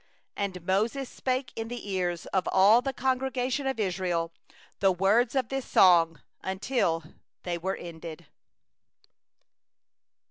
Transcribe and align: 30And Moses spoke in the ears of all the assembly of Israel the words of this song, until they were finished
30And 0.35 0.63
Moses 0.65 1.07
spoke 1.09 1.51
in 1.55 1.67
the 1.67 1.87
ears 1.91 2.25
of 2.33 2.47
all 2.51 2.81
the 2.81 2.91
assembly 2.97 3.69
of 3.69 3.79
Israel 3.79 4.31
the 4.79 4.91
words 4.91 5.35
of 5.35 5.49
this 5.49 5.67
song, 5.67 6.23
until 6.47 7.03
they 7.43 7.59
were 7.59 7.77
finished 7.77 8.23